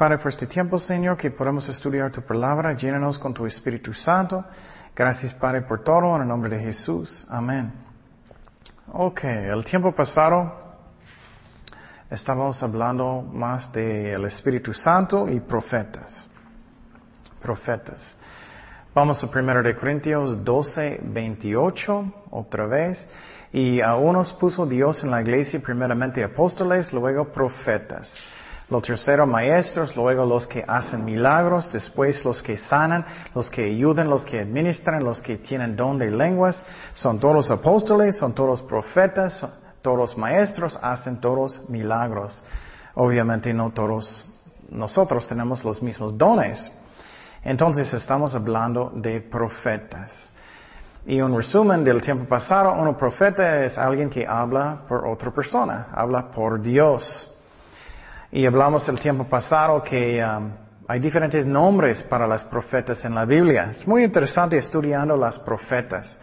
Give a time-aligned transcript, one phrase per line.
[0.00, 2.72] Padre, por este tiempo, Señor, que podemos estudiar tu palabra.
[2.72, 4.42] Llénanos con tu Espíritu Santo.
[4.96, 6.16] Gracias, Padre, por todo.
[6.16, 7.26] En el nombre de Jesús.
[7.28, 7.70] Amén.
[8.94, 10.54] Ok, el tiempo pasado
[12.08, 16.26] estábamos hablando más del Espíritu Santo y profetas.
[17.42, 18.16] Profetas.
[18.94, 23.06] Vamos a 1 de Corintios 12, 28, otra vez.
[23.52, 28.14] Y a unos puso Dios en la iglesia primeramente apóstoles, luego profetas.
[28.70, 34.08] Lo tercero, maestros, luego los que hacen milagros, después los que sanan, los que ayudan,
[34.08, 36.62] los que administran, los que tienen don de lenguas.
[36.94, 39.44] Son todos apóstoles, son todos profetas,
[39.82, 42.44] todos maestros, hacen todos milagros.
[42.94, 44.24] Obviamente no todos
[44.70, 46.70] nosotros tenemos los mismos dones.
[47.42, 50.30] Entonces estamos hablando de profetas.
[51.06, 55.88] Y un resumen del tiempo pasado, un profeta es alguien que habla por otra persona,
[55.92, 57.26] habla por Dios.
[58.32, 60.52] Y hablamos el tiempo pasado que um,
[60.86, 63.70] hay diferentes nombres para las profetas en la Biblia.
[63.72, 66.16] Es muy interesante estudiando las profetas.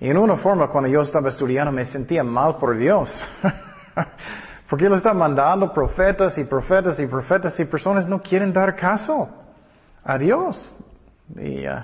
[0.00, 3.14] Y en una forma, cuando yo estaba estudiando, me sentía mal por Dios.
[4.68, 9.28] Porque Él está mandando profetas y profetas y profetas y personas no quieren dar caso
[10.02, 10.74] a Dios.
[11.36, 11.82] Y uh,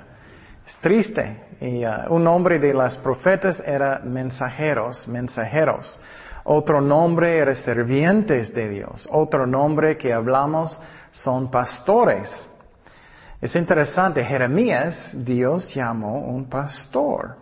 [0.66, 1.44] es triste.
[1.60, 5.96] Y uh, un nombre de las profetas era mensajeros, mensajeros.
[6.44, 9.08] Otro nombre era servientes de Dios.
[9.10, 10.78] Otro nombre que hablamos
[11.10, 12.48] son pastores.
[13.40, 17.36] Es interesante, Jeremías, Dios llamó un pastor.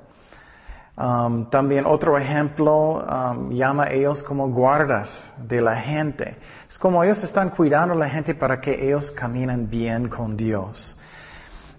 [0.95, 6.37] Um, también otro ejemplo um, llama a ellos como guardas de la gente.
[6.69, 10.97] Es como ellos están cuidando a la gente para que ellos caminen bien con Dios.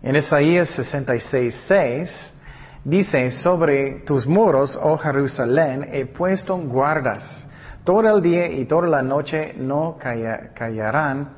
[0.02, 2.33] En Isaías 66, 6,
[2.86, 7.48] Dice, sobre tus muros, oh Jerusalén, he puesto guardas.
[7.86, 11.30] Todo el día y toda la noche no callarán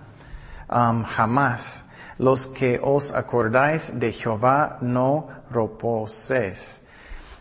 [0.67, 1.85] um, jamás.
[2.17, 6.81] Los que os acordáis de Jehová no reposéis.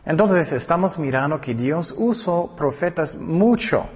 [0.05, 3.89] Entonces estamos mirando que Dios usó profetas mucho.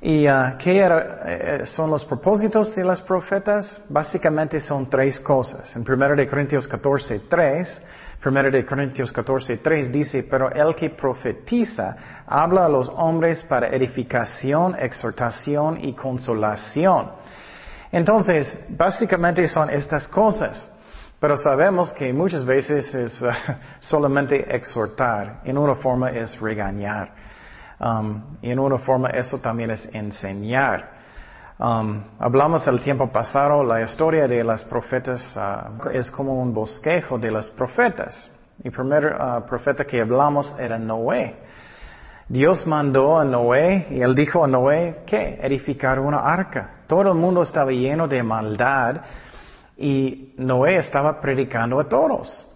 [0.00, 3.80] ¿Y uh, qué eh, son los propósitos de las profetas?
[3.88, 5.74] Básicamente son tres cosas.
[5.74, 7.82] En 1 de Corintios 14, 3,
[8.24, 13.68] 1 de Corintios 14, 3 dice, pero el que profetiza habla a los hombres para
[13.68, 17.12] edificación, exhortación y consolación.
[17.92, 20.70] Entonces, básicamente son estas cosas.
[21.20, 23.18] Pero sabemos que muchas veces es
[23.80, 25.40] solamente exhortar.
[25.44, 27.14] En una forma es regañar.
[27.78, 30.93] Um, y en una forma eso también es enseñar.
[31.56, 37.16] Um, hablamos el tiempo pasado, la historia de las profetas uh, es como un bosquejo
[37.16, 38.28] de las profetas.
[38.62, 41.36] El primer uh, profeta que hablamos era Noé.
[42.28, 46.82] Dios mandó a Noé y él dijo a Noé que edificar una arca.
[46.88, 49.02] Todo el mundo estaba lleno de maldad
[49.76, 52.48] y Noé estaba predicando a todos.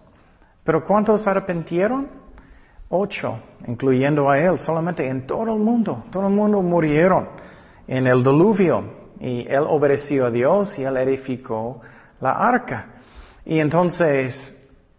[0.65, 2.09] Pero ¿cuántos arrepintieron?
[2.89, 6.03] Ocho, incluyendo a él, solamente en todo el mundo.
[6.11, 7.38] Todo el mundo murieron
[7.89, 8.83] en el diluvio
[9.19, 11.81] y él obedeció a Dios y él edificó
[12.21, 12.85] la arca.
[13.43, 14.55] Y entonces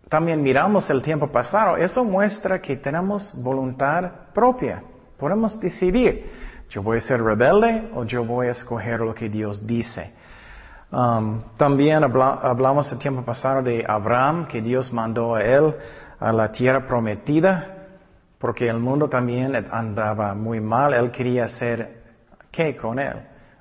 [0.08, 4.82] también miramos el tiempo pasado, eso muestra que tenemos voluntad propia.
[5.16, 6.28] Podemos decidir,
[6.68, 10.12] yo voy a ser rebelde o yo voy a escoger lo que Dios dice.
[10.90, 15.76] Um, también hablamos el tiempo pasado de Abraham, que Dios mandó a él
[16.18, 17.86] a la tierra prometida,
[18.40, 21.99] porque el mundo también andaba muy mal, él quería ser
[22.50, 23.16] ¿Qué con él?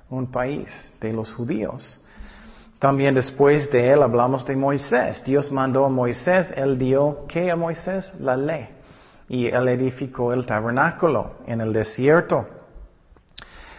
[0.08, 2.00] Un país de los judíos.
[2.78, 5.22] También después de él hablamos de Moisés.
[5.24, 8.10] Dios mandó a Moisés, él dio, ¿qué a Moisés?
[8.18, 8.68] La ley.
[9.28, 12.46] Y él edificó el tabernáculo en el desierto.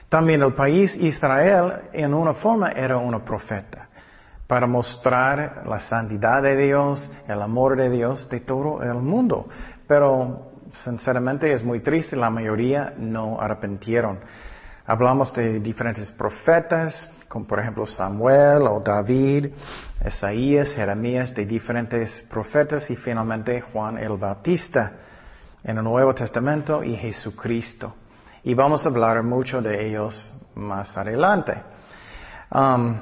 [0.07, 3.89] También el país Israel, en una forma, era un profeta
[4.45, 9.47] para mostrar la santidad de Dios, el amor de Dios de todo el mundo.
[9.87, 14.19] Pero, sinceramente, es muy triste, la mayoría no arrepintieron.
[14.91, 19.53] Hablamos de diferentes profetas, como por ejemplo Samuel o David,
[20.05, 24.91] Isaías, Jeremías, de diferentes profetas y finalmente Juan el Bautista
[25.63, 27.95] en el Nuevo Testamento y Jesucristo.
[28.43, 31.53] Y vamos a hablar mucho de ellos más adelante.
[32.53, 32.99] Um,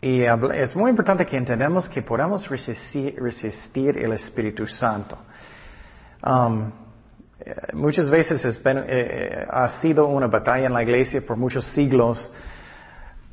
[0.00, 5.18] y es muy importante que entendamos que podemos resistir, el Espíritu Santo.
[6.24, 6.70] Um,
[7.38, 12.32] eh, muchas veces eh, eh, ha sido una batalla en la iglesia por muchos siglos.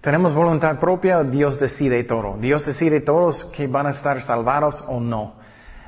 [0.01, 2.37] Tenemos voluntad propia, Dios decide todo.
[2.37, 5.35] Dios decide todos que van a estar salvados o no.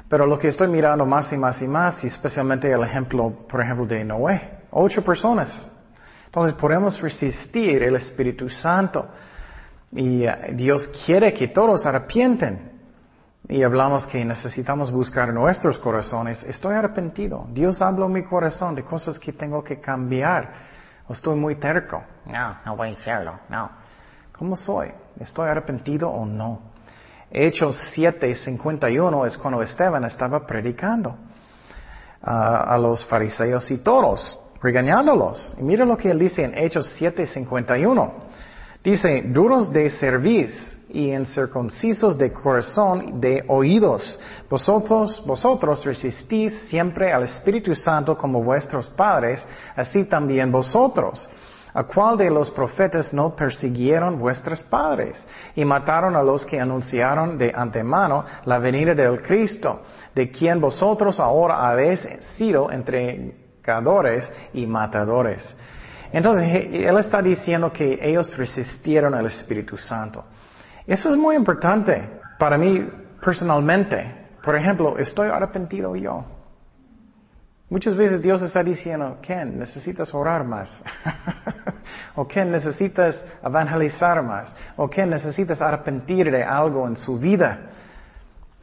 [0.08, 3.62] Pero lo que estoy mirando más y más y más, y especialmente el ejemplo, por
[3.62, 5.52] ejemplo, de Noé, ocho personas.
[6.28, 9.08] Entonces podemos resistir el Espíritu Santo.
[9.92, 12.75] Y Dios quiere que todos arrepienten.
[13.47, 16.44] Y hablamos que necesitamos buscar nuestros corazones.
[16.44, 17.47] Estoy arrepentido.
[17.51, 20.53] Dios habla en mi corazón de cosas que tengo que cambiar.
[21.07, 22.03] Estoy muy terco.
[22.25, 23.39] No, no voy a hacerlo.
[23.50, 23.69] No.
[24.31, 24.92] ¿Cómo soy?
[25.19, 26.59] ¿Estoy arrepentido o no?
[27.30, 31.15] Hechos 7:51 es cuando Esteban estaba predicando uh,
[32.24, 35.56] a los fariseos y todos, regañándolos.
[35.59, 38.12] Y mira lo que él dice en Hechos 7:51.
[38.83, 44.18] Dice, duros de cerviz y incircuncisos de corazón de oídos.
[44.50, 49.45] Vosotros, vosotros resistís siempre al Espíritu Santo como vuestros padres,
[49.75, 51.27] así también vosotros.
[51.74, 57.38] ¿A cuál de los profetas no persiguieron vuestros padres y mataron a los que anunciaron
[57.38, 59.81] de antemano la venida del Cristo,
[60.15, 62.07] de quien vosotros ahora habéis
[62.38, 65.53] sido entregadores y matadores?
[66.13, 70.24] Entonces, él está diciendo que ellos resistieron al Espíritu Santo.
[70.88, 72.88] Eso es muy importante para mí
[73.24, 74.28] personalmente.
[74.44, 76.24] Por ejemplo, estoy arrepentido yo.
[77.70, 80.72] Muchas veces Dios está diciendo, Ken, necesitas orar más.
[82.16, 84.56] o Ken, necesitas evangelizar más.
[84.78, 87.60] O Ken, necesitas arrepentir de algo en su vida.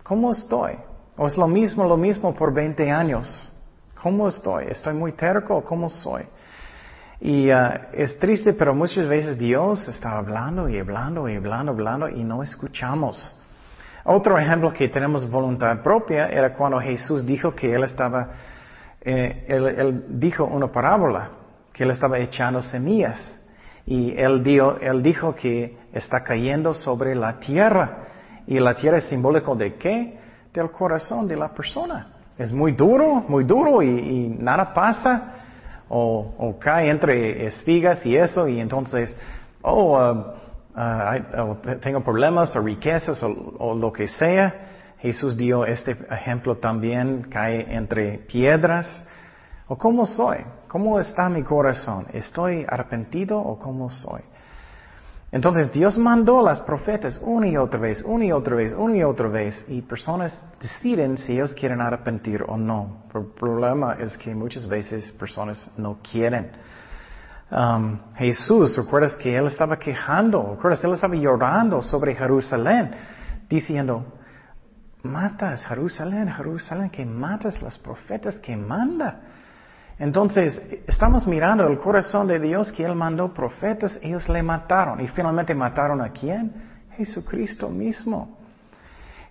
[0.05, 0.79] ¿Cómo estoy?
[1.17, 3.53] ¿O es lo mismo, lo mismo por 20 años?
[4.01, 4.67] ¿Cómo estoy?
[4.69, 6.23] ¿Estoy muy terco cómo soy?
[7.25, 12.09] Y uh, es triste, pero muchas veces Dios está hablando y hablando y hablando, hablando
[12.09, 13.33] y no escuchamos.
[14.03, 18.29] Otro ejemplo que tenemos voluntad propia era cuando Jesús dijo que Él estaba,
[19.01, 21.31] eh, él, dijo una parábola,
[21.73, 23.41] que Él estaba echando semillas.
[23.87, 24.43] Y él,
[24.81, 27.99] él dijo que está cayendo sobre la tierra.
[28.49, 30.19] Y la tierra es simbólico de qué?
[30.53, 32.15] Del corazón de la persona.
[32.37, 35.42] Es muy duro, muy duro y nada pasa
[35.95, 39.15] o, cae entre espigas y eso, y entonces,
[39.61, 44.69] oh, uh, uh, tengo problemas o riquezas o, lo que sea.
[44.99, 49.05] Jesús dio este ejemplo también, cae entre piedras.
[49.69, 50.39] ¿O cómo soy?
[50.69, 52.07] ¿Cómo está mi corazón?
[52.13, 54.23] ¿Estoy arrepentido o cómo soy?
[55.33, 59.03] Entonces Dios mandó las profetas una y otra vez, una y otra vez, una y
[59.03, 63.05] otra vez, y personas deciden si ellos quieren arrepentir o no.
[63.15, 66.53] El problema es que muchas veces personas no quieren.
[67.51, 72.91] Um, Jesús, recuerdas que él estaba quejando, recuerdas que él estaba llorando sobre Jerusalén,
[73.49, 74.05] diciendo,
[75.03, 79.21] matas Jerusalén, Jerusalén, que matas las profetas que manda.
[79.99, 85.01] Entonces, estamos mirando el corazón de Dios que Él mandó profetas, ellos le mataron.
[85.01, 86.53] ¿Y finalmente mataron a quién?
[86.97, 88.39] Jesucristo mismo.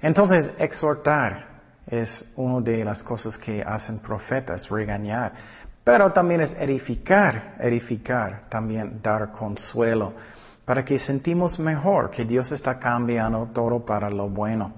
[0.02, 1.52] Entonces, exhortar
[1.88, 5.34] es una de las cosas que hacen profetas, regañar.
[5.84, 10.14] Pero también es edificar, edificar, también dar consuelo,
[10.64, 14.74] para que sentimos mejor que Dios está cambiando todo para lo bueno.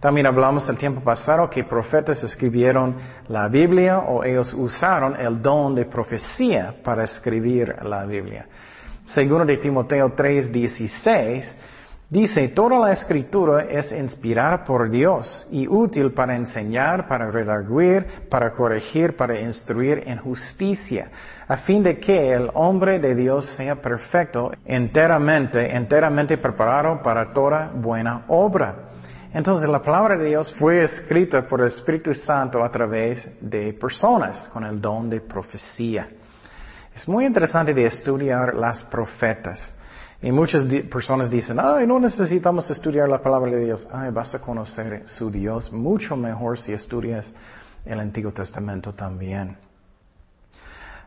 [0.00, 2.96] También hablamos el tiempo pasado que profetas escribieron
[3.26, 8.46] la Biblia o ellos usaron el don de profecía para escribir la Biblia.
[9.04, 11.52] Segundo de Timoteo 3:16
[12.08, 18.52] dice, toda la escritura es inspirada por Dios y útil para enseñar, para redarguir, para
[18.52, 21.10] corregir, para instruir en justicia,
[21.48, 27.72] a fin de que el hombre de Dios sea perfecto, enteramente, enteramente preparado para toda
[27.74, 28.87] buena obra.
[29.32, 34.48] Entonces la palabra de Dios fue escrita por el Espíritu Santo a través de personas
[34.48, 36.08] con el don de profecía.
[36.94, 39.74] Es muy interesante de estudiar las profetas.
[40.20, 43.86] Y muchas personas dicen, ay, no necesitamos estudiar la palabra de Dios.
[43.92, 47.32] Ay, vas a conocer su Dios mucho mejor si estudias
[47.84, 49.56] el Antiguo Testamento también.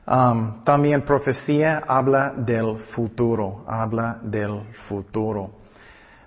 [0.08, 5.61] Um, también profecía habla del futuro, habla del futuro.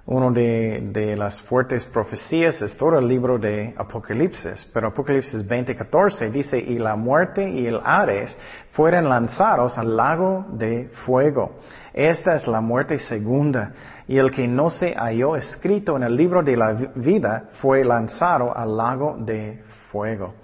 [0.06, 6.58] Uno de, las fuertes profecías es todo el libro de Apocalipsis, pero Apocalipsis 20:14 dice,
[6.58, 8.36] y la muerte y el Hades
[8.72, 11.56] fueron lanzados al lago de fuego.
[11.94, 13.72] Esta es la muerte segunda,
[14.06, 18.54] y el que no se halló escrito en el libro de la vida fue lanzado
[18.54, 20.34] al lago de fuego.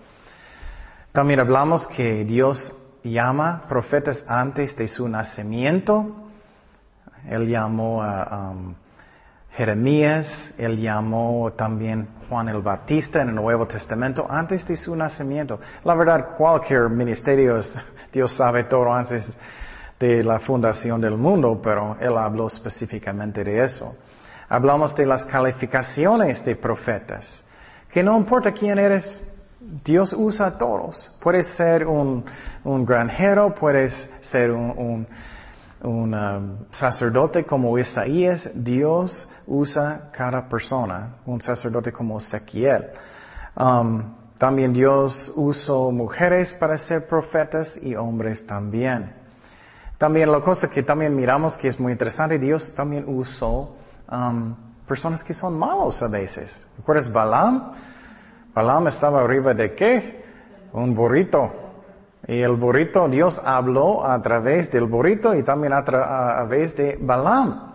[1.13, 2.73] También hablamos que Dios
[3.05, 6.31] llama profetas antes de su nacimiento.
[7.29, 8.53] Él llamó a...
[8.53, 8.75] Um,
[9.53, 15.59] Jeremías, él llamó también Juan el Bautista en el Nuevo Testamento antes de su nacimiento.
[15.85, 17.61] La verdad, cualquier ministerio,
[18.13, 19.37] Dios sabe todo antes
[19.99, 23.97] de la fundación del mundo, pero él habló específicamente de eso.
[24.49, 27.45] Hablamos de las calificaciones de profetas,
[27.91, 29.23] que no importa quién eres,
[29.85, 31.17] Dios usa a todos.
[31.21, 32.25] Puedes ser un,
[32.65, 35.07] granjero, puedes ser un un
[35.83, 42.91] um, sacerdote como Isaías, Dios usa cada persona, un sacerdote como Ezequiel.
[43.57, 49.13] Um, también Dios usó mujeres para ser profetas y hombres también.
[49.99, 53.77] También la cosa que también miramos que es muy interesante, Dios también usó
[54.11, 54.55] um,
[54.89, 56.67] personas que son malos a veces.
[56.79, 57.73] ¿Recuerdas Balaam?
[58.55, 60.25] Balaam estaba arriba de qué?
[60.73, 61.70] Un burrito.
[62.27, 67.71] Y el burrito, Dios habló a través del burrito y también a, través de Balaam.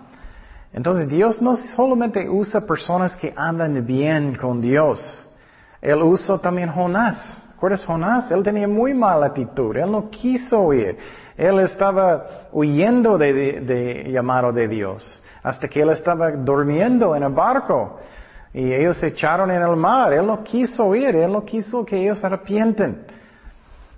[0.72, 5.30] Entonces Dios no solamente usa personas que andan bien con Dios.
[5.82, 7.44] Él usó también Jonás.
[7.54, 8.30] ¿Recuerdas Jonás?
[8.32, 9.76] Él tenía muy mala actitud.
[9.76, 10.98] Él no quiso oír.
[11.38, 18.00] Él estaba huyendo de, llamado de Dios, hasta que él estaba durmiendo en el barco
[18.54, 20.14] y ellos se echaron en el mar.
[20.14, 23.06] Él no quiso oír, él no quiso que ellos arrepienten.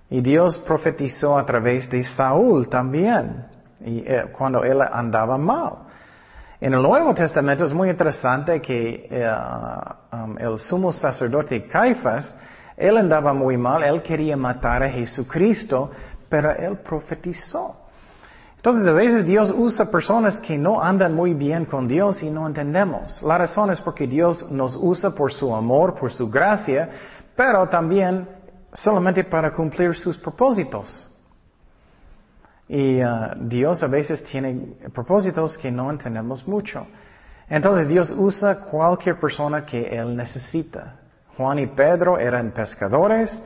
[0.10, 3.46] Y Dios profetizó a través de Saúl también,
[3.82, 5.74] eh, cuando él andaba mal.
[6.60, 9.32] En el Nuevo Testamento es muy interesante que eh,
[10.12, 12.36] um, el sumo sacerdote Caifás,
[12.76, 15.92] él andaba muy mal, él quería matar a Jesucristo,
[16.28, 17.76] pero él profetizó.
[18.56, 22.48] Entonces a veces Dios usa personas que no andan muy bien con Dios y no
[22.48, 23.22] entendemos.
[23.22, 26.90] La razón es porque Dios nos usa por su amor, por su gracia,
[27.36, 28.28] pero también
[28.74, 31.06] solamente para cumplir sus propósitos.
[32.70, 36.86] Y uh, Dios a veces tiene propósitos que no entendemos mucho.
[37.50, 41.00] Entonces Dios usa cualquier persona que Él necesita.
[41.38, 43.42] Juan y Pedro eran pescadores,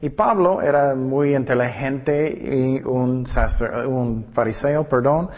[0.00, 3.24] y Pablo era muy inteligente y un,
[4.34, 5.30] fariseo, perdón,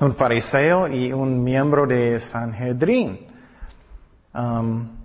[0.00, 3.26] un fariseo y un miembro de Sanhedrin.
[4.34, 5.03] Um,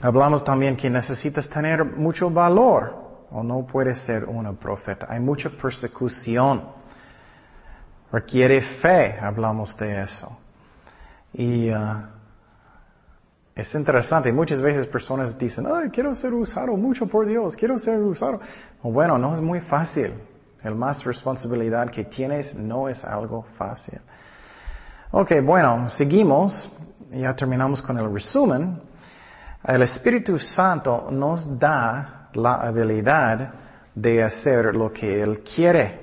[0.00, 5.06] hablamos también que necesitas tener mucho valor o no puedes ser un profeta.
[5.08, 6.64] Hay mucha persecución.
[8.12, 10.36] Requiere fe, hablamos de eso.
[11.32, 12.02] Y uh,
[13.54, 17.98] es interesante, muchas veces personas dicen, ay, quiero ser usado mucho por Dios, quiero ser
[18.00, 18.40] usado.
[18.82, 20.14] Bueno, no es muy fácil.
[20.62, 24.00] El más responsabilidad que tienes no es algo fácil.
[25.12, 26.70] Ok, bueno, seguimos.
[27.12, 28.80] Ya terminamos con el resumen.
[29.62, 33.52] El Espíritu Santo nos da la habilidad
[33.94, 36.00] de hacer lo que Él quiere.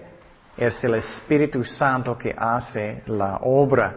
[0.55, 3.95] Es el Espíritu Santo que hace la obra.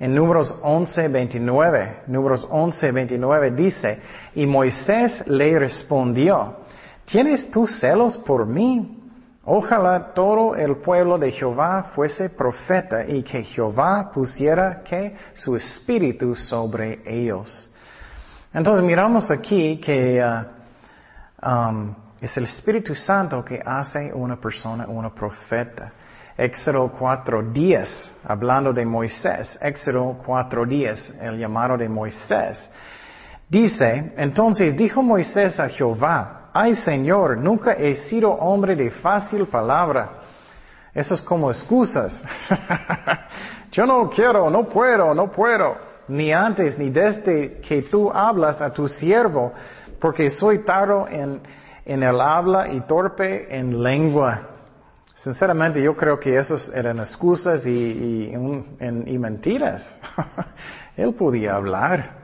[0.00, 4.00] En números 11, 29, números 11, 29 dice,
[4.34, 6.56] y Moisés le respondió,
[7.04, 8.98] ¿tienes tú celos por mí?
[9.44, 16.34] Ojalá todo el pueblo de Jehová fuese profeta y que Jehová pusiera que su espíritu
[16.34, 17.68] sobre ellos.
[18.54, 25.14] Entonces miramos aquí que uh, um, es el Espíritu Santo que hace una persona una
[25.14, 25.92] profeta.
[26.36, 32.70] Éxodo 4.10, hablando de Moisés, Éxodo 4.10, el llamado de Moisés.
[33.48, 40.22] Dice, entonces dijo Moisés a Jehová, ay Señor, nunca he sido hombre de fácil palabra.
[40.94, 42.22] Eso es como excusas.
[43.70, 45.91] Yo no quiero, no puedo, no puedo.
[46.12, 49.52] Ni antes, ni desde que tú hablas a tu siervo,
[49.98, 51.40] porque soy tardo en,
[51.86, 54.48] en el habla y torpe en lengua.
[55.14, 58.32] Sinceramente yo creo que esos eran excusas y,
[59.18, 60.00] mentiras.
[60.96, 62.22] Él podía hablar.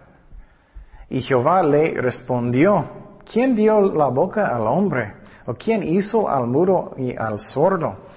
[1.09, 2.85] Y Jehová le respondió,
[3.31, 5.15] ¿quién dio la boca al hombre?
[5.47, 8.08] ¿O quién hizo al muro y al sordo?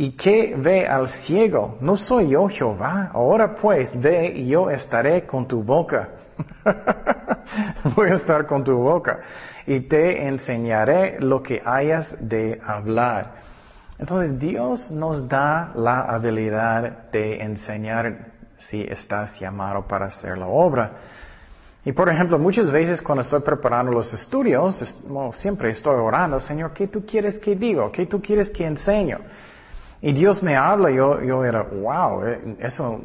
[0.00, 1.76] ¿Y qué ve al ciego?
[1.80, 3.10] ¿No soy yo Jehová?
[3.12, 6.10] Ahora pues ve y yo estaré con tu boca.
[7.96, 9.18] Voy a estar con tu boca.
[9.66, 13.38] Y te enseñaré lo que hayas de hablar.
[13.98, 20.92] Entonces Dios nos da la habilidad de enseñar si estás llamado para hacer la obra.
[21.84, 24.76] Y por ejemplo, muchas veces cuando estoy preparando los estudios,
[25.34, 27.90] siempre estoy orando, Señor, ¿qué tú quieres que diga?
[27.90, 29.18] ¿Qué tú quieres que enseño?
[30.00, 33.04] Y Dios me habla, yo, yo era, wow, eh, eso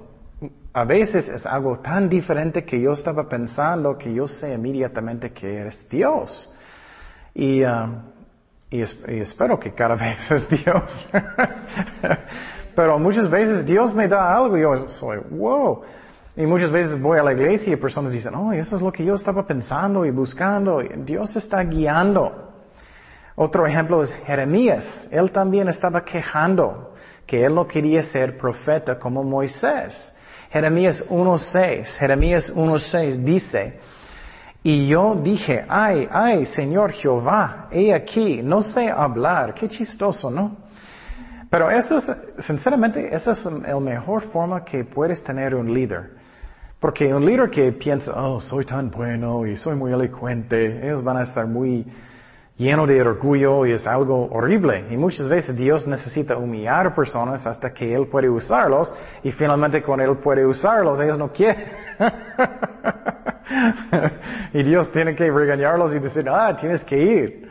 [0.73, 5.57] a veces es algo tan diferente que yo estaba pensando que yo sé inmediatamente que
[5.57, 6.51] eres Dios.
[7.35, 8.13] Y um,
[8.73, 11.07] y, espero que cada vez es Dios.
[12.75, 15.81] Pero muchas veces Dios me da algo y yo soy, wow.
[16.35, 19.05] Y muchas veces voy a la iglesia y personas dicen, oh, eso es lo que
[19.05, 20.81] yo estaba pensando y buscando.
[21.05, 22.52] Dios está guiando.
[23.35, 25.07] Otro ejemplo es Jeremías.
[25.11, 26.93] Él también estaba quejando
[27.25, 30.13] que él no quería ser profeta como Moisés.
[30.51, 31.97] Jeremías 1.6.
[31.97, 33.79] Jeremías 1.6 dice,
[34.61, 39.53] y yo dije, ay, ay, Señor Jehová, he aquí, no sé hablar.
[39.53, 40.55] Qué chistoso, ¿no?
[41.49, 42.11] Pero eso es,
[42.45, 46.11] sinceramente, esa es la mejor forma que puedes tener un líder.
[46.79, 51.17] Porque un líder que piensa, oh, soy tan bueno y soy muy elocuente, ellos van
[51.17, 51.85] a estar muy
[52.57, 54.85] lleno de orgullo y es algo horrible.
[54.89, 58.93] Y muchas veces Dios necesita humillar personas hasta que Él puede usarlos
[59.23, 61.65] y finalmente cuando Él puede usarlos ellos no quieren.
[64.53, 67.49] y Dios tiene que regañarlos y decir, ah, tienes que ir.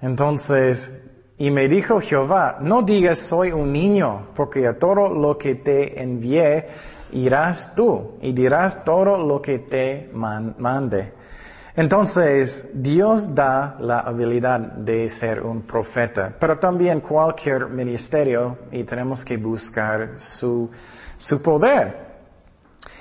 [0.00, 0.90] Entonces,
[1.38, 6.00] y me dijo Jehová, no digas soy un niño, porque a todo lo que te
[6.00, 6.68] envié
[7.12, 11.13] irás tú y dirás todo lo que te mande.
[11.76, 19.24] Entonces, Dios da la habilidad de ser un profeta, pero también cualquier ministerio y tenemos
[19.24, 20.70] que buscar su,
[21.18, 22.14] su poder.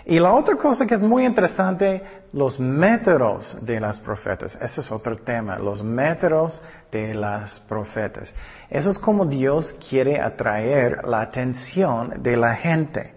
[0.06, 2.01] Y la otra cosa que es muy interesante,
[2.34, 4.58] los métodos de las profetas.
[4.60, 6.60] Ese es otro tema, los métodos
[6.92, 8.34] de las profetas.
[8.72, 13.13] Eso es como Dios quiere atraer la atención de la gente.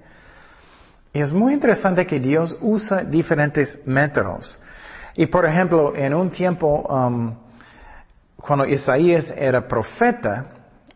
[1.14, 4.56] Y es muy interesante que Dios usa diferentes métodos.
[5.16, 7.34] Y por ejemplo, en un tiempo, um,
[8.36, 10.46] cuando Isaías era profeta,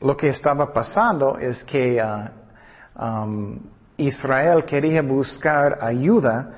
[0.01, 3.59] lo que estaba pasando es que uh, um,
[3.97, 6.51] Israel quería buscar ayuda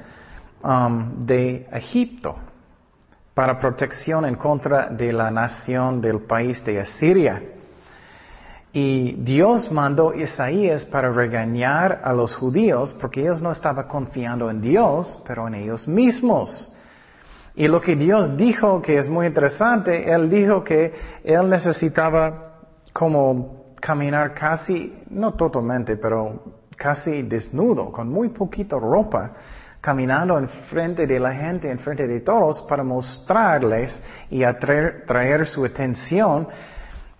[0.62, 2.36] um, de Egipto
[3.32, 7.42] para protección en contra de la nación del país de Asiria.
[8.72, 14.60] Y Dios mandó Isaías para regañar a los judíos porque ellos no estaban confiando en
[14.60, 16.71] Dios, pero en ellos mismos.
[17.54, 20.92] Y lo que Dios dijo, que es muy interesante, Él dijo que
[21.22, 22.60] Él necesitaba
[22.92, 26.42] como caminar casi, no totalmente, pero
[26.76, 29.32] casi desnudo, con muy poquito ropa,
[29.80, 34.00] caminando en frente de la gente, en frente de todos, para mostrarles
[34.30, 36.48] y atraer traer su atención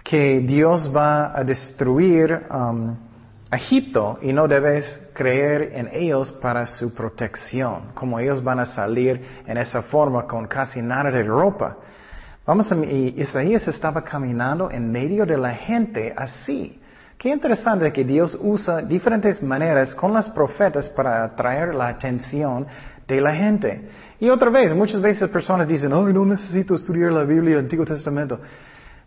[0.03, 2.97] que Dios va a destruir um,
[3.53, 9.23] Egipto y no debes creer en ellos para su protección, como ellos van a salir
[9.47, 11.77] en esa forma con casi nada de ropa.
[12.47, 16.81] Vamos a, y Isaías estaba caminando en medio de la gente así.
[17.19, 22.67] Qué interesante que Dios usa diferentes maneras con las profetas para atraer la atención
[23.07, 23.89] de la gente.
[24.19, 27.85] Y otra vez, muchas veces personas dicen, oh, no necesito estudiar la Biblia, el Antiguo
[27.85, 28.41] Testamento.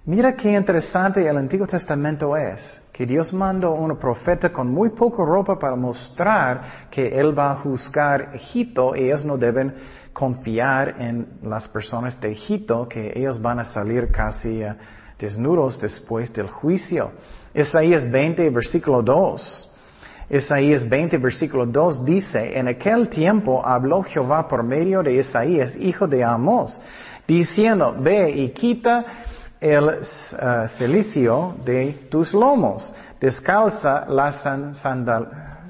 [0.07, 4.89] Mira qué interesante el Antiguo Testamento es, que Dios mandó a un profeta con muy
[4.89, 9.73] poca ropa para mostrar que Él va a juzgar Egipto y ellos no deben
[10.13, 14.75] confiar en las personas de Egipto, que ellos van a salir casi eh,
[15.17, 17.11] desnudos después del juicio.
[17.55, 19.71] Isaías 20, versículo 2.
[20.29, 26.05] Isaías 20, versículo 2 dice, en aquel tiempo habló Jehová por medio de Isaías, hijo
[26.05, 26.79] de Amós,
[27.27, 29.03] diciendo, ve y quita
[29.65, 34.43] el uh, de tus lomos, descalza las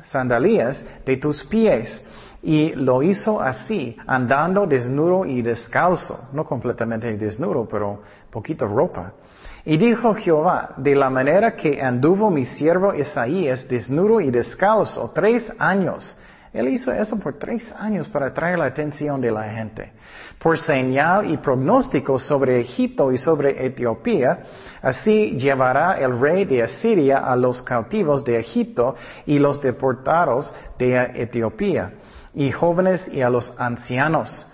[0.03, 2.03] sandalias de tus pies.
[2.43, 9.13] Y lo hizo así, andando desnudo y descalzo, no completamente desnudo, pero poquito ropa.
[9.63, 15.51] Y dijo Jehová, de la manera que anduvo mi siervo Isaías desnudo y descalzo tres
[15.57, 16.15] años,
[16.55, 19.91] él hizo eso por tres años para atraer la atención de la gente.
[20.39, 24.39] Por señal y pronóstico sobre Egipto y sobre Etiopía,
[24.81, 30.95] así llevará el rey de Asiria a los cautivos de Egipto y los deportados de
[31.15, 31.91] Etiopía,
[32.33, 34.47] y jóvenes y a los ancianos.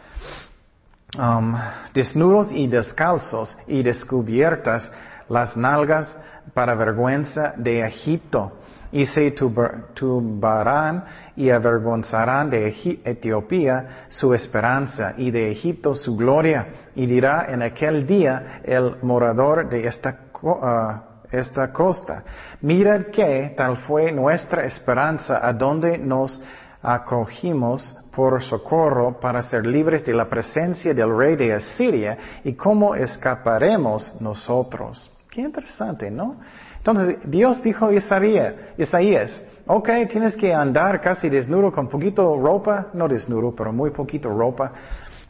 [1.20, 1.56] Um,
[1.94, 4.92] desnudos y descalzos y descubiertas
[5.30, 6.18] las nalgas
[6.54, 8.54] para vergüenza de Egipto
[8.92, 12.74] y se turbarán y avergonzarán de
[13.04, 16.68] Etiopía su esperanza y de Egipto su gloria.
[16.96, 20.18] Y dirá en aquel día el morador de esta,
[20.62, 22.24] ah, esta costa,
[22.62, 26.42] mirad que tal fue nuestra esperanza a donde nos
[26.82, 32.96] acogimos por socorro para ser libres de la presencia del rey de Asiria y cómo
[32.96, 35.10] escaparemos nosotros.
[35.30, 36.42] Qué interesante, ¿no?
[36.82, 42.88] Entonces Dios dijo a Isaías, Isaías, ok, tienes que andar casi desnudo con poquito ropa,
[42.94, 44.72] no desnudo, pero muy poquito ropa,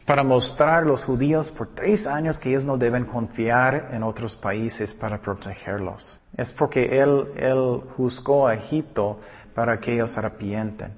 [0.06, 4.34] para mostrar a los judíos por tres años que ellos no deben confiar en otros
[4.34, 6.18] países para protegerlos.
[6.34, 9.20] Es porque Él, él juzgó a Egipto
[9.54, 10.94] para que ellos arrepienten.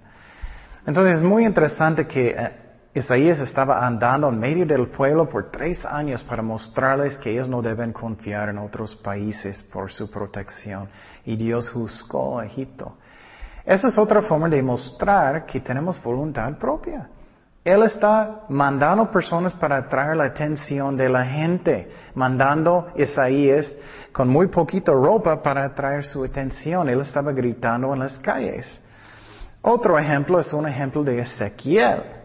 [0.87, 2.51] Entonces es muy interesante que eh,
[2.95, 7.61] Isaías estaba andando en medio del pueblo por tres años para mostrarles que ellos no
[7.61, 10.89] deben confiar en otros países por su protección.
[11.25, 12.97] Y Dios juzgó a Egipto.
[13.65, 17.09] Esa es otra forma de mostrar que tenemos voluntad propia.
[17.65, 23.75] Él está mandando personas para atraer la atención de la gente, mandando Isaías
[24.13, 26.89] con muy poquita ropa para atraer su atención.
[26.89, 28.81] Él estaba gritando en las calles.
[29.63, 32.24] Otro ejemplo es un ejemplo de Ezequiel.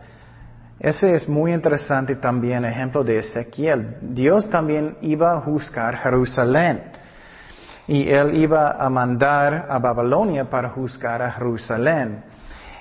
[0.80, 3.98] Ese es muy interesante también, ejemplo de Ezequiel.
[4.02, 6.84] Dios también iba a juzgar Jerusalén.
[7.86, 12.24] Y él iba a mandar a Babilonia para juzgar a Jerusalén.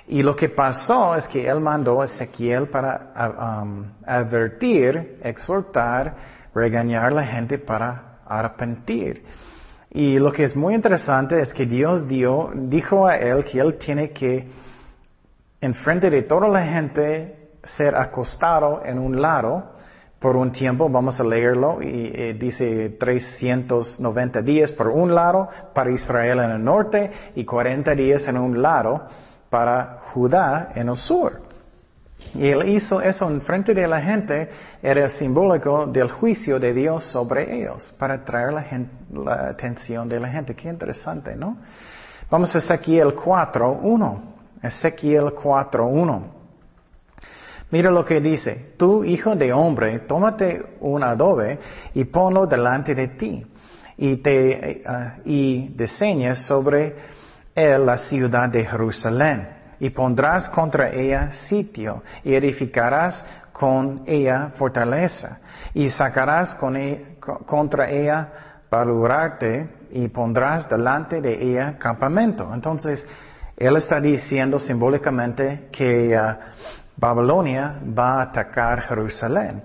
[0.07, 6.15] Y lo que pasó es que él mandó a Ezequiel para um, advertir, exhortar,
[6.55, 9.25] regañar a la gente para arrepentir.
[9.91, 13.75] Y lo que es muy interesante es que Dios dio, dijo a él que él
[13.75, 14.49] tiene que,
[15.61, 17.38] en frente de toda la gente,
[17.77, 19.79] ser acostado en un lado
[20.19, 25.93] por un tiempo, vamos a leerlo, y eh, dice 390 días por un lado para
[25.93, 29.07] Israel en el norte y 40 días en un lado
[29.49, 31.43] para Judá en el sur.
[32.35, 34.51] Y él hizo eso en frente de la gente,
[34.83, 38.67] era simbólico del juicio de Dios sobre ellos, para atraer la,
[39.13, 40.55] la atención de la gente.
[40.55, 41.59] Qué interesante, ¿no?
[42.29, 44.21] Vamos a Ezequiel 4.1.
[44.63, 46.38] Ezequiel 4.1.
[47.71, 51.59] Mira lo que dice, tú hijo de hombre, tómate un adobe
[51.95, 53.47] y ponlo delante de ti
[53.97, 56.97] y, te, uh, y diseñas sobre
[57.55, 59.49] él la ciudad de Jerusalén
[59.81, 65.41] y pondrás contra ella sitio y edificarás con ella fortaleza
[65.75, 72.49] y sacarás con e, contra ella baluarte y pondrás delante de ella campamento.
[72.53, 73.07] Entonces,
[73.57, 76.37] él está diciendo simbólicamente que uh,
[76.99, 79.63] Babilonia va a atacar Jerusalén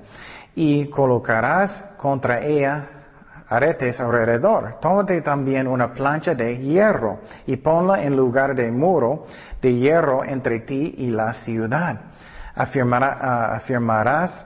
[0.56, 2.88] y colocarás contra ella
[3.50, 4.78] aretes alrededor.
[4.80, 9.26] Tómate también una plancha de hierro y ponla en lugar de muro
[9.62, 12.00] de hierro entre ti y la ciudad.
[12.56, 14.46] Ah, afirmarás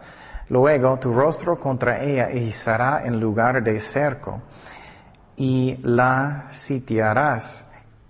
[0.49, 4.41] luego tu rostro contra ella y será en lugar de cerco
[5.35, 7.66] y la sitiarás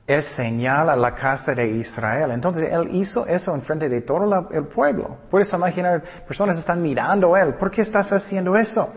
[0.08, 2.32] es señal a la casa de Israel.
[2.32, 5.18] Entonces él hizo eso en frente de todo el pueblo.
[5.30, 7.56] Puedes imaginar, personas están mirando a él.
[7.56, 8.94] ¿Por qué estás haciendo eso?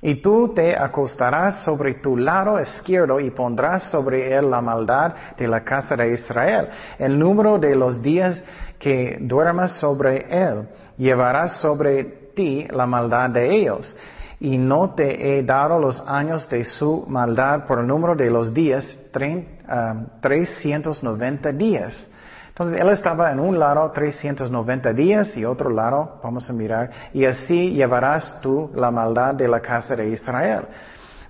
[0.00, 5.48] Y tú te acostarás sobre tu lado izquierdo y pondrás sobre él la maldad de
[5.48, 6.68] la casa de Israel.
[6.96, 8.40] El número de los días
[8.78, 12.04] que duermas sobre él, llevarás sobre
[12.36, 13.96] ti la maldad de ellos
[14.38, 18.52] y no te he dado los años de su maldad por el número de los
[18.52, 22.06] días, 390 um, días.
[22.48, 27.24] Entonces él estaba en un lado 390 días y otro lado, vamos a mirar, y
[27.26, 30.62] así llevarás tú la maldad de la casa de Israel.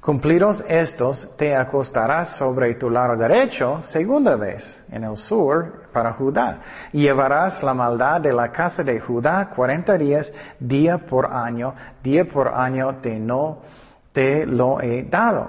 [0.06, 6.60] Cumplidos estos, te acostarás sobre tu lado derecho segunda vez en el sur para Judá.
[6.92, 12.24] Y llevarás la maldad de la casa de Judá cuarenta días, día por año, día
[12.24, 13.62] por año te no
[14.12, 15.48] te lo he dado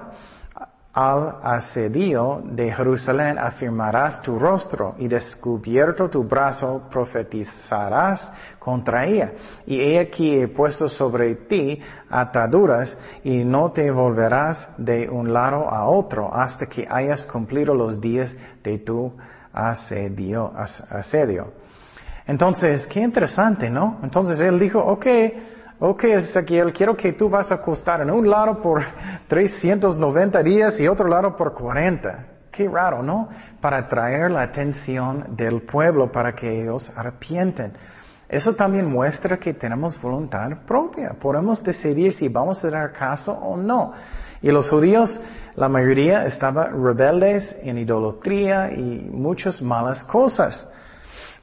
[0.98, 9.30] al asedio de Jerusalén afirmarás tu rostro y descubierto tu brazo profetizarás contra ella.
[9.64, 11.80] Y he aquí he puesto sobre ti
[12.10, 18.00] ataduras y no te volverás de un lado a otro hasta que hayas cumplido los
[18.00, 18.34] días
[18.64, 19.12] de tu
[19.52, 20.52] asedio.
[20.90, 21.52] asedio.
[22.26, 24.00] Entonces, qué interesante, ¿no?
[24.02, 25.06] Entonces él dijo, ok,
[25.80, 28.82] Ok, Ezequiel, quiero que tú vas a acostar en un lado por
[29.28, 32.26] 390 días y otro lado por 40.
[32.50, 33.28] Qué raro, ¿no?
[33.60, 37.74] Para atraer la atención del pueblo para que ellos arrepienten.
[38.28, 41.10] Eso también muestra que tenemos voluntad propia.
[41.10, 43.92] Podemos decidir si vamos a dar caso o no.
[44.42, 45.20] Y los judíos,
[45.54, 50.66] la mayoría estaban rebeldes en idolatría y muchas malas cosas.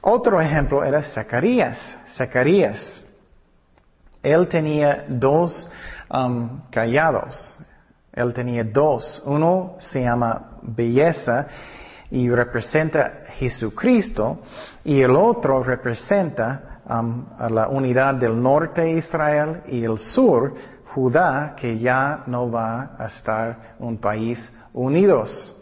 [0.02, 1.98] Otro ejemplo era Zacarías.
[2.06, 3.05] Zacarías.
[4.26, 5.68] Él tenía dos
[6.10, 7.56] um, callados.
[8.12, 9.22] Él tenía dos.
[9.24, 11.46] Uno se llama belleza
[12.10, 14.42] y representa Jesucristo
[14.82, 20.54] y el otro representa um, a la unidad del norte Israel y el sur,
[20.92, 25.54] Judá, que ya no va a estar un país unidos.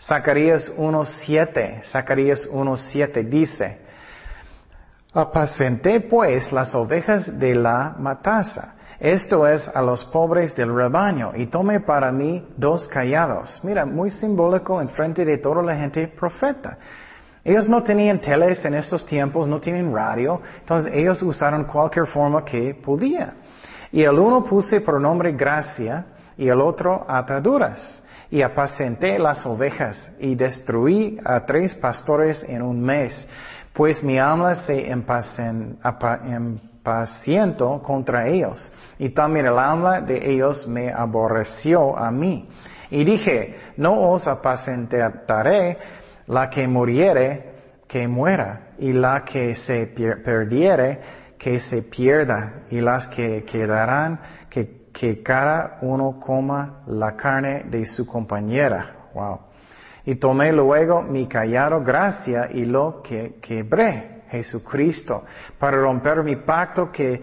[0.00, 3.83] Zacarías 1.7, Zacarías 1.7 dice,
[5.14, 11.46] Apacenté pues las ovejas de la mataza, esto es a los pobres del rebaño, y
[11.46, 13.60] tomé para mí dos callados.
[13.62, 16.78] Mira, muy simbólico en frente de toda la gente profeta.
[17.44, 22.44] Ellos no tenían teles en estos tiempos, no tienen radio, entonces ellos usaron cualquier forma
[22.44, 23.34] que podía.
[23.92, 28.02] Y el uno puse por nombre gracia y el otro ataduras.
[28.30, 33.28] Y apacenté las ovejas y destruí a tres pastores en un mes
[33.74, 34.88] pues mi alma se
[36.86, 42.48] impacientó contra ellos, y también el alma de ellos me aborreció a mí.
[42.90, 45.76] Y dije, no os apacentaré
[46.28, 47.52] la que muriere,
[47.88, 51.00] que muera, y la que se perdiere,
[51.36, 57.84] que se pierda, y las que quedarán, que, que cada uno coma la carne de
[57.86, 59.08] su compañera.
[59.12, 59.53] Wow.
[60.06, 65.24] Y tomé luego mi callado gracia y lo que quebré, Jesucristo,
[65.58, 67.22] para romper mi pacto que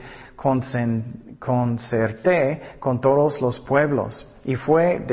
[1.39, 4.27] concerté con todos los pueblos.
[4.43, 5.05] Y fue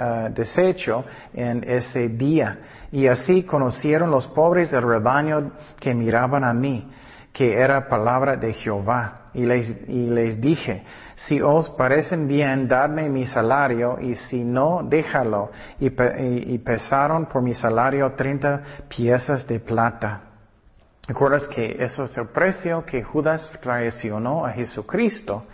[0.00, 2.58] ah, deshecho en ese día.
[2.90, 6.90] Y así conocieron los pobres el rebaño que miraban a mí,
[7.32, 9.23] que era palabra de Jehová.
[9.34, 10.84] Y les, y les dije,
[11.16, 15.50] si os parecen bien, dadme mi salario, y si no, déjalo.
[15.80, 20.20] Y, y, pesaron por mi salario treinta piezas de plata.
[21.06, 25.44] ¿Recuerdas que eso es el precio que Judas traicionó a Jesucristo?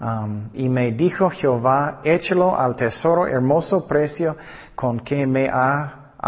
[0.00, 4.36] Um, y me dijo Jehová, échalo al tesoro, hermoso precio
[4.74, 5.48] con que me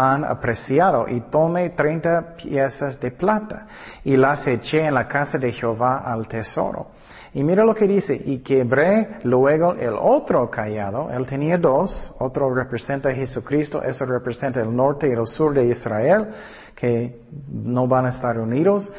[0.09, 1.07] han apreciado.
[1.07, 3.67] Y tomé treinta piezas de plata
[4.03, 6.87] y las eché en la casa de Jehová al tesoro.
[7.33, 12.53] Y mira lo que dice, y quebré luego el otro callado, él tenía dos, otro
[12.53, 16.27] representa a Jesucristo, eso representa el norte y el sur de Israel,
[16.75, 18.91] que no van a estar unidos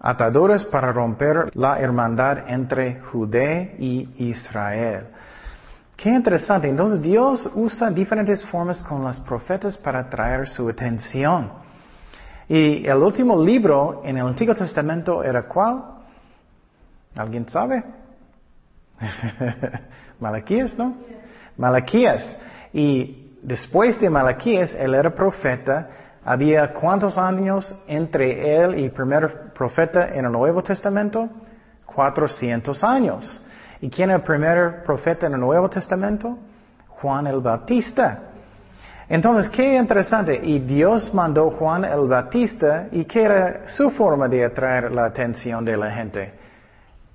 [0.00, 5.08] ataduras para romper la hermandad entre Judea y Israel.
[6.00, 6.68] Qué interesante.
[6.68, 11.52] Entonces Dios usa diferentes formas con los profetas para atraer su atención.
[12.48, 15.84] Y el último libro en el Antiguo Testamento era cuál?
[17.14, 17.84] ¿Alguien sabe?
[20.20, 20.94] Malaquías, ¿no?
[21.58, 22.36] Malaquías.
[22.72, 25.90] Y después de Malaquías, él era profeta
[26.24, 31.28] había cuántos años entre él y el primer profeta en el Nuevo Testamento?
[31.84, 33.42] Cuatrocientos años.
[33.80, 36.38] ¿Y quién era el primer profeta en el Nuevo Testamento?
[36.88, 38.24] Juan el Bautista.
[39.08, 40.38] Entonces, qué interesante.
[40.42, 45.64] Y Dios mandó Juan el Bautista y qué era su forma de atraer la atención
[45.64, 46.34] de la gente.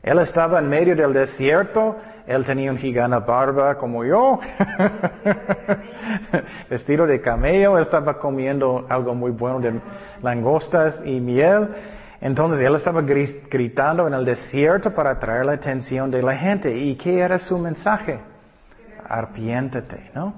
[0.04, 1.96] Él estaba en medio del desierto
[2.28, 4.40] él tenía un gigante barba como yo,
[6.70, 9.80] vestido de camello, estaba comiendo algo muy bueno de
[10.24, 11.70] langostas y miel.
[12.26, 16.76] Entonces él estaba gritando en el desierto para atraer la atención de la gente.
[16.76, 18.20] ¿Y qué era su mensaje?
[19.08, 20.34] Arpiéntate, ¿no?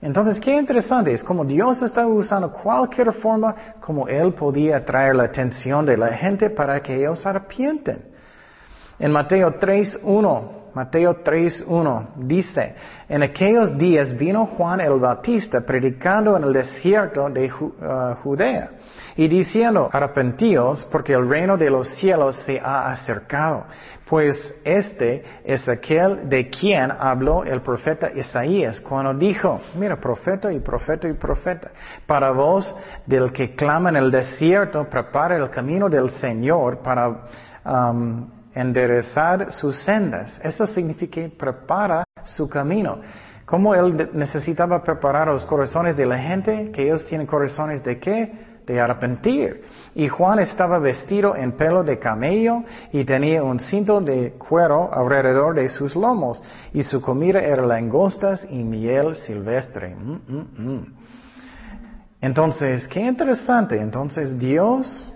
[0.00, 5.24] Entonces, qué interesante, es como Dios estaba usando cualquier forma como Él podía atraer la
[5.24, 8.04] atención de la gente para que ellos arpienten.
[9.00, 12.74] En Mateo 3.1 Mateo 3.1 dice,
[13.08, 18.70] en aquellos días vino Juan el Bautista predicando en el desierto de uh, Judea
[19.16, 23.64] y diciendo, arrepentíos porque el reino de los cielos se ha acercado.
[24.04, 30.58] Pues este es aquel de quien habló el profeta Isaías cuando dijo, mira, profeta y
[30.58, 31.70] profeta y profeta,
[32.06, 32.74] para vos
[33.06, 37.26] del que clama en el desierto, prepara el camino del Señor para
[37.64, 40.40] um, enderezar sus sendas.
[40.42, 43.00] Eso significa prepara su camino.
[43.44, 46.70] ¿Cómo él necesitaba preparar los corazones de la gente?
[46.72, 48.54] Que ellos tienen corazones de qué?
[48.66, 49.64] De arrepentir.
[49.94, 55.54] Y Juan estaba vestido en pelo de camello y tenía un cinto de cuero alrededor
[55.54, 56.42] de sus lomos.
[56.72, 59.94] Y su comida era langostas y miel silvestre.
[59.94, 60.94] Mm, mm, mm.
[62.22, 63.78] Entonces, qué interesante.
[63.78, 65.12] Entonces, Dios,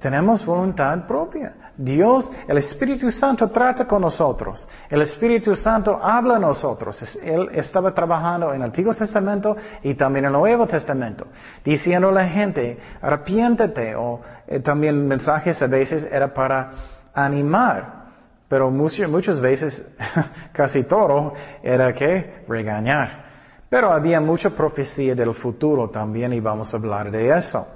[0.00, 1.69] tenemos voluntad propia.
[1.82, 4.68] Dios, el Espíritu Santo trata con nosotros.
[4.90, 7.16] El Espíritu Santo habla a nosotros.
[7.22, 11.28] Él estaba trabajando en el Antiguo Testamento y también en el Nuevo Testamento,
[11.64, 16.70] diciendo a la gente, arrepiéntete, o eh, también mensajes a veces era para
[17.14, 18.04] animar,
[18.46, 19.82] pero muchas, muchas veces,
[20.52, 23.24] casi todo, era que regañar.
[23.70, 27.66] Pero había mucha profecía del futuro también y vamos a hablar de eso.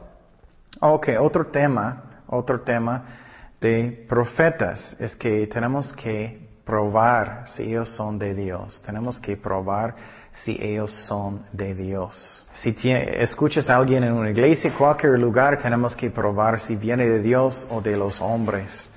[0.80, 3.23] Ok, otro tema, otro tema
[3.64, 8.82] de profetas es que tenemos que probar si ellos son de Dios.
[8.84, 9.94] Tenemos que probar
[10.32, 12.44] si ellos son de Dios.
[12.52, 17.22] Si escuchas a alguien en una iglesia, cualquier lugar, tenemos que probar si viene de
[17.22, 18.90] Dios o de los hombres.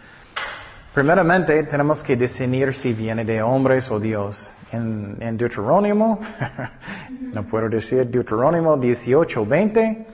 [0.94, 4.52] Primeramente, tenemos que definir si viene de hombres o Dios.
[4.74, 6.20] En, en Deuterónimo,
[7.34, 10.08] no puedo decir Deuterónimo 18, 20,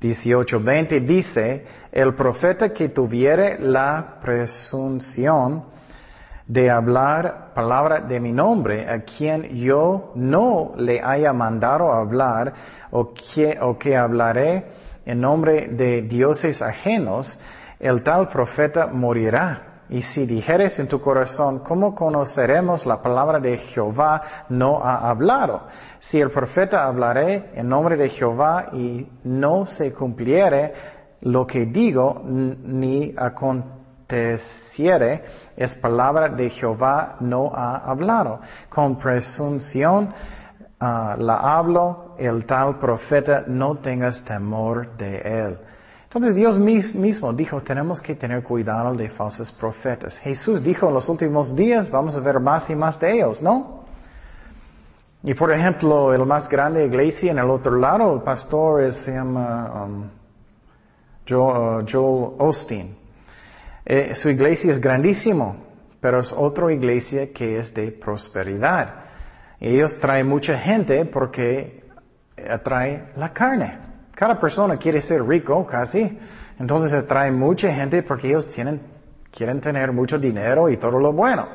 [0.00, 5.64] 18.20 dice, el profeta que tuviere la presunción
[6.46, 12.52] de hablar palabra de mi nombre, a quien yo no le haya mandado hablar,
[12.90, 14.64] o que, o que hablaré
[15.04, 17.38] en nombre de dioses ajenos,
[17.78, 19.69] el tal profeta morirá.
[19.90, 24.22] Y si dijeres en tu corazón, ¿cómo conoceremos la palabra de Jehová?
[24.48, 25.62] No ha hablado.
[25.98, 30.72] Si el profeta hablaré en nombre de Jehová y no se cumpliere
[31.22, 35.24] lo que digo, ni aconteciere,
[35.56, 38.38] es palabra de Jehová, no ha hablado.
[38.68, 40.14] Con presunción
[40.78, 45.58] ah, la hablo, el tal profeta, no tengas temor de él.
[46.12, 50.18] Entonces Dios mismo dijo, tenemos que tener cuidado de falsos profetas.
[50.18, 53.84] Jesús dijo en los últimos días, vamos a ver más y más de ellos, ¿no?
[55.22, 59.84] Y por ejemplo, el más grande iglesia en el otro lado, el pastor se llama
[59.84, 60.02] um,
[61.32, 62.96] uh, Joel, Osteen.
[63.86, 65.58] Eh, su iglesia es grandísimo,
[66.00, 69.04] pero es otra iglesia que es de prosperidad.
[69.60, 71.84] Y ellos traen mucha gente porque
[72.48, 73.89] atrae la carne.
[74.20, 76.18] Cada persona quiere ser rico, casi.
[76.58, 78.78] Entonces atrae mucha gente porque ellos tienen,
[79.30, 81.48] quieren tener mucho dinero y todo lo bueno.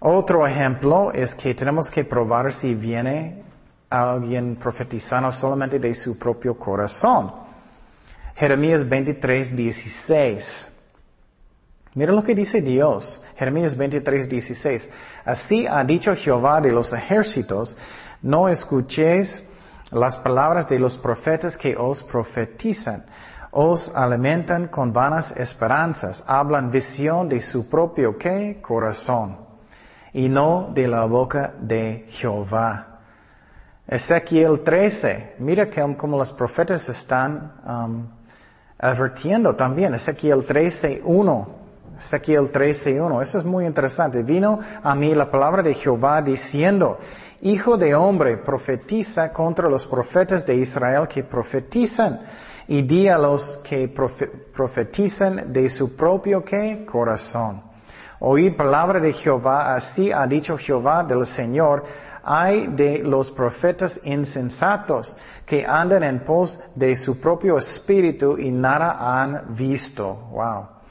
[0.00, 3.44] Otro ejemplo es que tenemos que probar si viene
[3.88, 7.32] alguien profetizando solamente de su propio corazón.
[8.36, 10.68] Jeremías 23, 16.
[11.94, 13.22] Mira lo que dice Dios.
[13.36, 14.90] Jeremías 23, 16.
[15.24, 17.74] Así ha dicho Jehová de los ejércitos,
[18.20, 19.42] no escuchéis
[19.92, 23.04] las palabras de los profetas que os profetizan.
[23.50, 28.60] Os alimentan con vanas esperanzas, hablan visión de su propio ¿qué?
[28.62, 29.36] corazón
[30.14, 32.86] y no de la boca de Jehová.
[33.86, 38.06] Ezequiel 13, mira cómo los profetas están um,
[38.78, 39.94] advirtiendo también.
[39.94, 41.48] Ezequiel 13, 1.
[41.98, 43.22] Ezequiel 13, 1.
[43.22, 44.22] Eso es muy interesante.
[44.22, 46.98] Vino a mí la palabra de Jehová diciendo,
[47.44, 52.20] Hijo de hombre, profetiza contra los profetas de Israel que profetizan
[52.68, 56.86] y di a los que profetizan de su propio ¿qué?
[56.86, 57.60] corazón.
[58.20, 61.82] Oí palabra de Jehová, así ha dicho Jehová del Señor,
[62.22, 68.96] hay de los profetas insensatos que andan en pos de su propio espíritu y nada
[69.00, 70.14] han visto.
[70.30, 70.81] Wow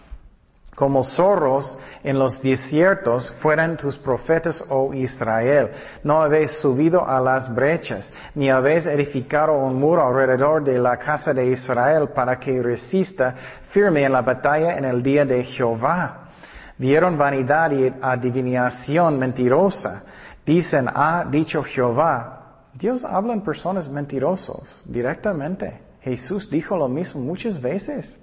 [0.82, 5.70] como zorros en los desiertos fueran tus profetas, oh Israel.
[6.04, 11.36] No habéis subido a las brechas, ni habéis edificado un muro alrededor de la casa
[11.36, 13.36] de Israel para que resista
[13.70, 16.30] firme en la batalla en el día de Jehová.
[16.80, 20.02] Vieron vanidad y adivinación mentirosa.
[20.44, 22.64] Dicen, ha dicho Jehová.
[22.74, 25.80] Dios habla en personas mentirosos directamente.
[26.02, 28.20] Jesús dijo lo mismo muchas veces.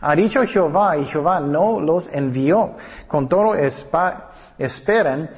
[0.00, 2.72] Ha dicho Jehová y Jehová no los envió.
[3.06, 3.54] Con todo
[4.58, 5.30] esperan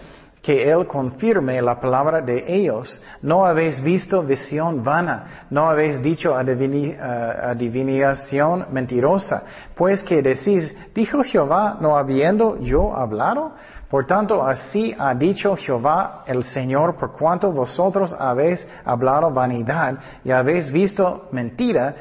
[0.46, 3.02] que Él confirme la palabra de ellos.
[3.20, 9.42] No habéis visto visión vana, no habéis dicho eh, adivinación mentirosa,
[9.74, 13.54] pues que decís, dijo Jehová, no habiendo yo hablado.
[13.90, 20.30] Por tanto, así ha dicho Jehová el Señor, por cuanto vosotros habéis hablado vanidad y
[20.30, 21.94] habéis visto mentira,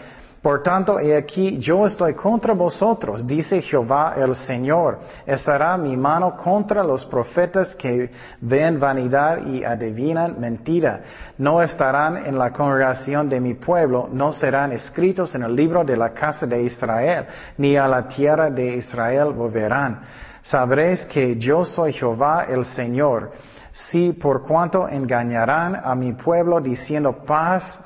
[0.46, 5.00] por tanto, he aquí, yo estoy contra vosotros, dice Jehová el Señor.
[5.26, 11.02] Estará mi mano contra los profetas que ven vanidad y adivinan mentira.
[11.40, 15.98] No estarán en la congregación de mi pueblo, no serán escritos en el libro de
[15.98, 17.26] la casa de Israel,
[17.58, 20.02] ni a la tierra de Israel volverán.
[20.44, 23.32] Sabréis que yo soy Jehová el Señor.
[23.72, 27.80] Si por cuanto engañarán a mi pueblo diciendo paz,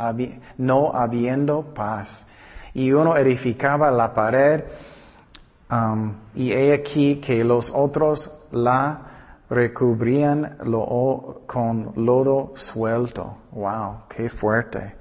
[0.57, 2.25] no habiendo paz
[2.73, 4.63] y uno edificaba la pared
[5.71, 9.09] um, y he aquí que los otros la
[9.49, 10.57] recubrían
[11.47, 13.37] con lodo suelto.
[13.51, 14.95] Wow, qué fuerte.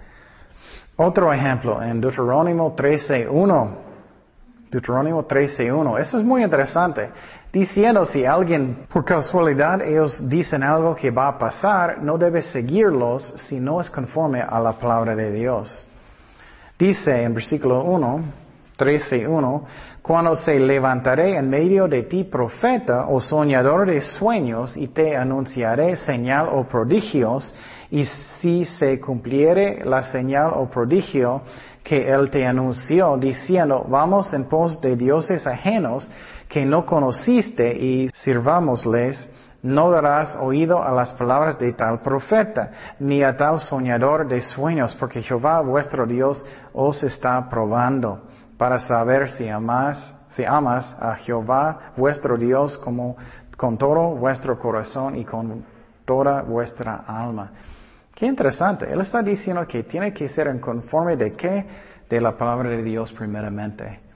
[0.97, 3.71] Otro ejemplo en Deuterónimo 13.1.
[4.71, 5.99] Deuterónimo 13.1.
[6.01, 7.11] Eso es muy interesante.
[7.53, 13.33] Diciendo si alguien, por casualidad, ellos dicen algo que va a pasar, no debe seguirlos
[13.37, 15.87] si no es conforme a la palabra de Dios.
[16.79, 18.25] Dice en versículo 1,
[18.77, 19.65] 13, 1,
[20.01, 25.97] cuando se levantaré en medio de ti profeta o soñador de sueños y te anunciaré
[25.97, 27.53] señal o prodigios,
[27.91, 31.43] y si se cumpliere la señal o prodigio
[31.83, 36.09] que él te anunció, diciendo, vamos en pos de dioses ajenos
[36.49, 39.29] que no conociste y sirvámosles,
[39.63, 44.95] no darás oído a las palabras de tal profeta, ni a tal soñador de sueños,
[44.95, 48.23] porque Jehová vuestro Dios os está probando
[48.57, 53.17] para saber si amas, si amas a Jehová vuestro Dios como
[53.57, 55.65] con todo vuestro corazón y con
[56.05, 57.51] toda vuestra alma.
[58.15, 58.91] Qué interesante.
[58.91, 61.67] Él está diciendo que tiene que ser en conforme de qué?
[62.09, 64.08] De la palabra de Dios primeramente.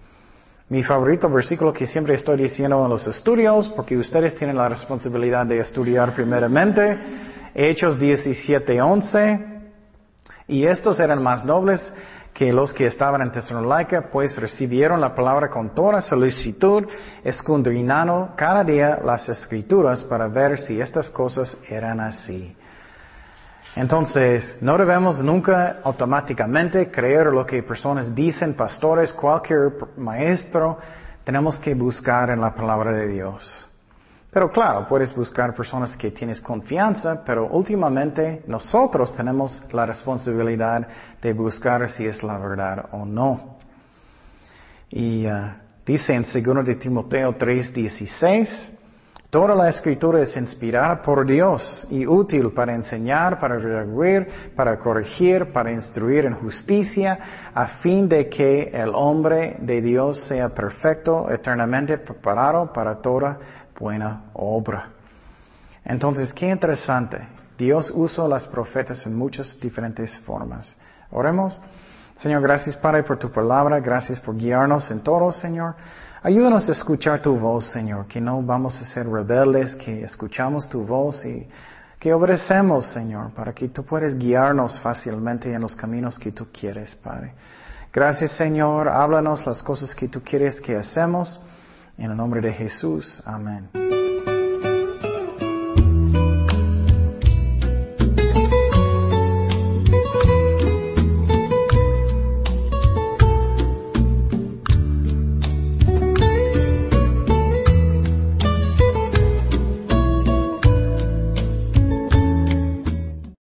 [0.73, 5.45] Mi favorito versículo que siempre estoy diciendo en los estudios, porque ustedes tienen la responsabilidad
[5.45, 6.99] de estudiar primeramente,
[7.55, 9.71] Hechos 17:11,
[10.49, 11.93] y estos eran más nobles
[12.33, 16.85] que los que estaban en Tesalónica, pues recibieron la palabra con toda solicitud,
[17.23, 22.57] escudriñando cada día las escrituras para ver si estas cosas eran así.
[23.75, 30.79] Entonces, no debemos nunca automáticamente creer lo que personas dicen, pastores, cualquier maestro,
[31.25, 33.69] tenemos que buscar en la palabra de Dios.
[34.31, 40.89] Pero claro, puedes buscar personas que tienes confianza, pero últimamente nosotros tenemos la responsabilidad
[41.21, 43.59] de buscar si es la verdad o no.
[44.89, 45.53] Y uh,
[45.85, 48.71] dice en 2 de Timoteo 3:16,
[49.33, 55.51] toda la escritura es inspirada por Dios y útil para enseñar, para redarguir, para corregir,
[55.55, 57.19] para instruir en justicia,
[57.55, 63.39] a fin de que el hombre de Dios sea perfecto, eternamente preparado para toda
[63.81, 64.91] buena obra.
[65.83, 67.27] Entonces, qué interesante.
[67.57, 70.77] Dios usó las profetas en muchas diferentes formas.
[71.11, 71.59] Oremos.
[72.19, 75.75] Señor, gracias Padre por tu palabra, gracias por guiarnos en todo, Señor.
[76.25, 80.87] Ayúdanos a escuchar tu voz, Señor, que no vamos a ser rebeldes, que escuchamos tu
[80.87, 81.49] voz y
[81.99, 86.95] que obedecemos, Señor, para que tú puedas guiarnos fácilmente en los caminos que tú quieres,
[86.95, 87.35] Padre.
[87.93, 88.89] Gracias, Señor.
[88.89, 91.41] Háblanos las cosas que tú quieres que hacemos.
[91.99, 93.21] En el nombre de Jesús.
[93.27, 93.69] Amén.